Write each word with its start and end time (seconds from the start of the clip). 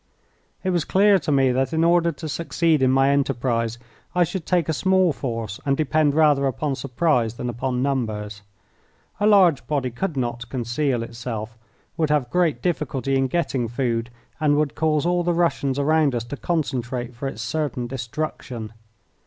It 0.63 0.71
was 0.71 0.83
clear 0.83 1.19
to 1.19 1.31
me 1.31 1.51
that 1.51 1.73
in 1.73 1.83
order 1.83 2.11
to 2.11 2.27
succeed 2.27 2.81
in 2.81 2.89
my 2.89 3.11
enterprise 3.11 3.77
I 4.15 4.23
should 4.23 4.47
take 4.47 4.67
a 4.67 4.73
small 4.73 5.13
force 5.13 5.59
and 5.63 5.77
depend 5.77 6.15
rather 6.15 6.47
upon 6.47 6.73
surprise 6.73 7.35
than 7.35 7.49
upon 7.49 7.83
numbers. 7.83 8.41
A 9.19 9.27
large 9.27 9.67
body 9.67 9.91
could 9.91 10.17
not 10.17 10.49
conceal 10.49 11.03
itself, 11.03 11.55
would 11.97 12.09
have 12.09 12.31
great 12.31 12.63
difficulty 12.63 13.15
in 13.15 13.27
getting 13.27 13.67
food, 13.67 14.09
and 14.39 14.55
would 14.57 14.73
cause 14.73 15.05
all 15.05 15.21
the 15.21 15.35
Russians 15.35 15.77
around 15.77 16.15
us 16.15 16.23
to 16.23 16.35
concentrate 16.35 17.13
for 17.13 17.27
its 17.27 17.43
certain 17.43 17.85
destruction. 17.85 18.73